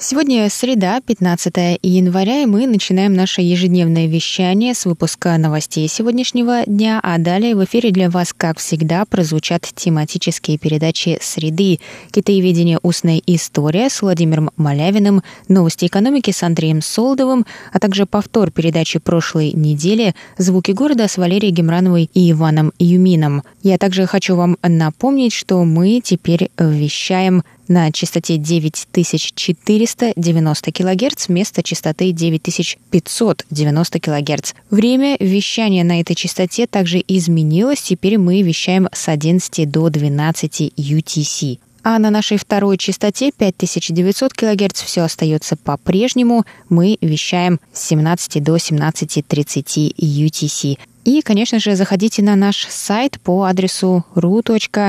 [0.00, 7.00] Сегодня среда, 15 января, и мы начинаем наше ежедневное вещание с выпуска новостей сегодняшнего дня,
[7.02, 11.80] а далее в эфире для вас, как всегда, прозвучат тематические передачи «Среды»,
[12.12, 12.78] «Китаеведение.
[12.84, 19.50] Устная история» с Владимиром Малявиным, «Новости экономики» с Андреем Солдовым, а также повтор передачи прошлой
[19.52, 23.42] недели «Звуки города» с Валерией Гемрановой и Иваном Юмином.
[23.64, 32.12] Я также хочу вам напомнить, что мы теперь вещаем на частоте 9490 кГц вместо частоты
[32.12, 34.54] 9590 кГц.
[34.70, 37.82] Время вещания на этой частоте также изменилось.
[37.82, 41.58] Теперь мы вещаем с 11 до 12 UTC.
[41.90, 46.44] А на нашей второй частоте 5900 кГц все остается по-прежнему.
[46.68, 50.78] Мы вещаем с 17 до 17.30 UTC.
[51.08, 54.84] И, конечно же, заходите на наш сайт по адресу ru.rti.org.tw.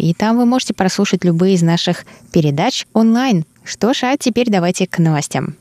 [0.00, 3.46] И там вы можете прослушать любые из наших передач онлайн.
[3.64, 5.56] Что ж, а теперь давайте к новостям.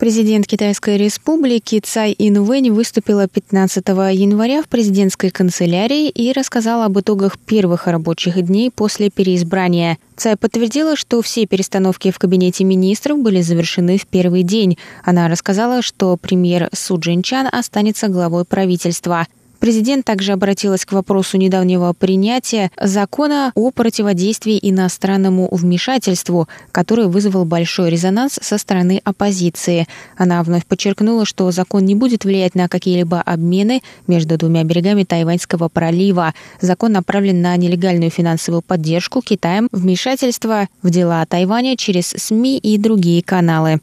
[0.00, 7.38] Президент Китайской республики Цай Инвэнь выступила 15 января в президентской канцелярии и рассказала об итогах
[7.38, 9.98] первых рабочих дней после переизбрания.
[10.16, 14.78] Цай подтвердила, что все перестановки в кабинете министров были завершены в первый день.
[15.04, 19.26] Она рассказала, что премьер Су Джинчан останется главой правительства–
[19.60, 27.90] Президент также обратилась к вопросу недавнего принятия закона о противодействии иностранному вмешательству, который вызвал большой
[27.90, 29.86] резонанс со стороны оппозиции.
[30.16, 35.68] Она вновь подчеркнула, что закон не будет влиять на какие-либо обмены между двумя берегами Тайваньского
[35.68, 36.32] пролива.
[36.62, 43.22] Закон направлен на нелегальную финансовую поддержку Китаем вмешательства в дела Тайваня через СМИ и другие
[43.22, 43.80] каналы.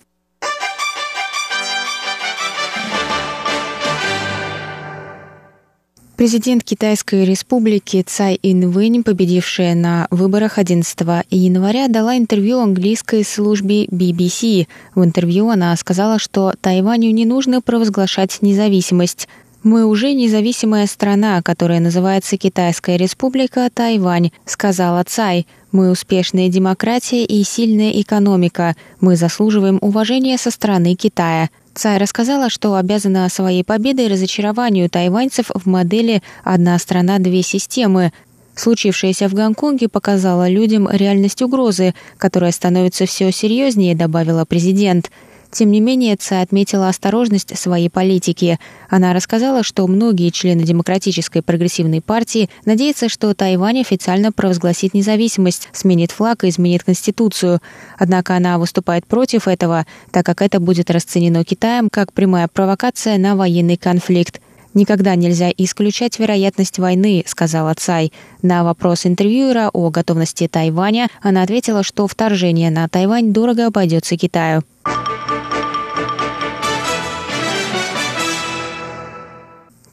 [6.18, 10.98] Президент Китайской республики Цай Инвэнь, победившая на выборах 11
[11.30, 14.66] января, дала интервью английской службе BBC.
[14.96, 19.28] В интервью она сказала, что Тайваню не нужно провозглашать независимость.
[19.62, 25.46] «Мы уже независимая страна, которая называется Китайская республика Тайвань», сказала Цай.
[25.72, 28.76] «Мы успешная демократия и сильная экономика.
[29.02, 31.50] Мы заслуживаем уважения со стороны Китая».
[31.78, 38.12] Цай рассказала, что обязана своей победой разочарованию тайваньцев в модели «одна страна, две системы».
[38.56, 45.12] Случившееся в Гонконге показало людям реальность угрозы, которая становится все серьезнее, добавила президент–
[45.52, 48.60] тем не менее, Цай отметила осторожность своей политики.
[48.90, 56.12] Она рассказала, что многие члены Демократической прогрессивной партии надеются, что Тайвань официально провозгласит независимость, сменит
[56.12, 57.62] флаг и изменит Конституцию.
[57.98, 63.36] Однако она выступает против этого, так как это будет расценено Китаем как прямая провокация на
[63.36, 64.42] военный конфликт.
[64.74, 68.14] «Никогда нельзя исключать вероятность войны»,— сказала Цай.
[68.44, 74.62] На вопрос интервьюера о готовности Тайваня она ответила, что вторжение на Тайвань дорого обойдется Китаю.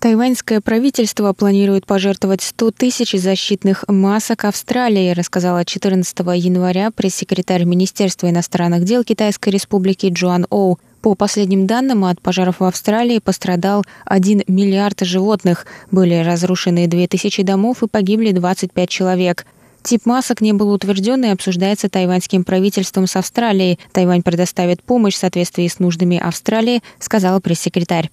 [0.04, 8.84] Тайваньское правительство планирует пожертвовать 100 тысяч защитных масок Австралии, рассказала 14 января пресс-секретарь Министерства иностранных
[8.84, 10.78] дел Китайской республики Джоан Оу.
[11.00, 17.82] По последним данным, от пожаров в Австралии пострадал 1 миллиард животных, были разрушены 2000 домов
[17.82, 19.46] и погибли 25 человек.
[19.82, 23.78] Тип масок не был утвержден и обсуждается тайваньским правительством с Австралией.
[23.92, 28.10] Тайвань предоставит помощь в соответствии с нуждами Австралии, сказала пресс-секретарь.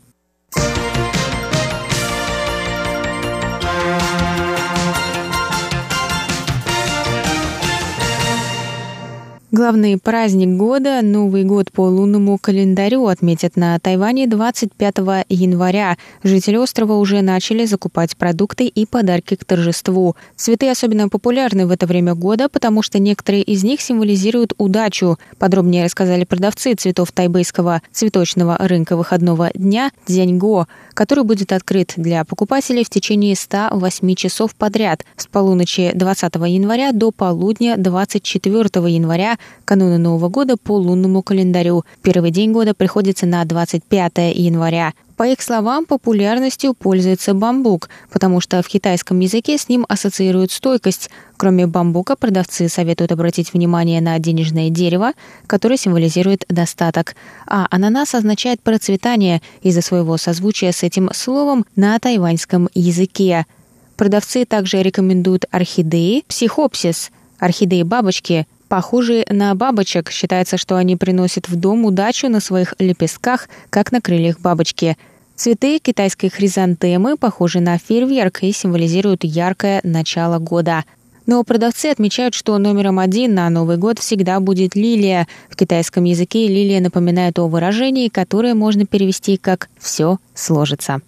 [9.62, 14.96] Главный праздник года– Новый год по лунному календарю отметят на Тайване 25
[15.30, 15.98] января.
[16.24, 20.16] Жители острова уже начали закупать продукты и подарки к торжеству.
[20.36, 25.20] Цветы особенно популярны в это время года, потому что некоторые из них символизируют удачу.
[25.38, 30.66] Подробнее рассказали продавцы цветов тайбэйского цветочного рынка выходного дня Дзяньго,
[30.96, 37.12] который будет открыт для покупателей в течение 108 часов подряд с полуночи 20 января до
[37.12, 41.84] полудня 24 января кануна Нового года по лунному календарю.
[42.02, 44.94] Первый день года приходится на 25 января.
[45.22, 51.12] По их словам, популярностью пользуется бамбук, потому что в китайском языке с ним ассоциируют стойкость.
[51.38, 55.14] Кроме бамбука, продавцы советуют обратить внимание на денежное дерево,
[55.46, 57.16] которое символизирует достаток.
[57.46, 63.46] А ананас означает процветание из-за своего созвучия с этим словом на тайваньском языке.
[63.98, 70.12] Продавцы также рекомендуют орхидеи, психопсис, орхидеи-бабочки, похожие на бабочек.
[70.12, 74.98] Считается, что они приносят в дом удачу на своих лепестках, как на крыльях бабочки–
[75.42, 80.86] Цветы китайской хризантемы похожи на фейерверк и символизируют яркое начало года.
[81.26, 85.28] Но продавцы отмечают, что номером один на Новый год всегда будет лилия.
[85.50, 91.02] В китайском языке лилия напоминает о выражении, которое можно перевести как «все сложится».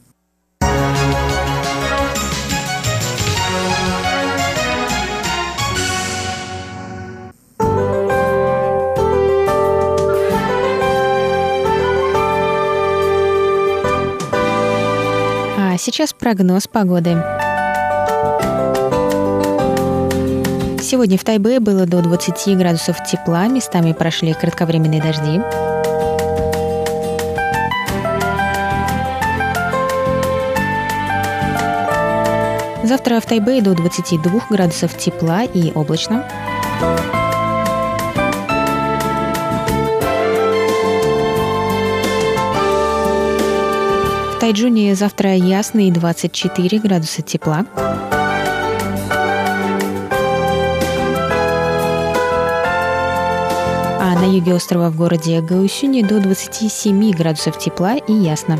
[16.23, 17.17] Прогноз погоды.
[20.81, 25.41] Сегодня в Тайбе было до 20 градусов тепла, местами прошли кратковременные дожди.
[32.87, 36.25] Завтра в Тайбе до 22 градусов тепла и облачно.
[44.43, 47.65] Тайджуне завтра ясный 24 градуса тепла.
[54.01, 58.59] А на юге острова в городе Гаусюне до 27 градусов тепла и ясно.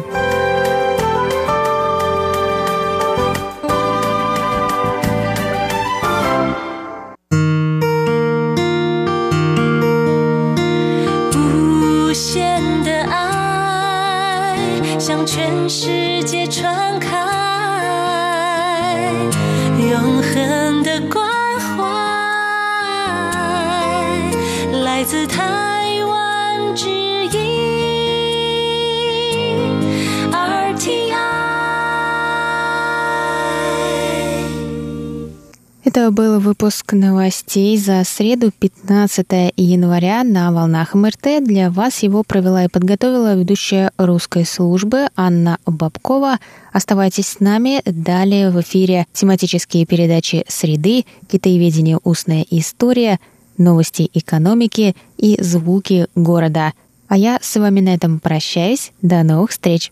[35.86, 41.44] Это был выпуск новостей за среду, 15 января на волнах МРТ.
[41.44, 46.40] Для вас его провела и подготовила ведущая русской службы Анна Бабкова.
[46.72, 47.82] Оставайтесь с нами.
[47.84, 52.00] Далее в эфире тематические передачи «Среды», «Китаеведение.
[52.06, 53.20] Устная история»,
[53.58, 56.72] «Новости экономики» и «Звуки города».
[57.10, 58.94] А я с вами на этом прощаюсь.
[59.02, 59.92] До новых встреч!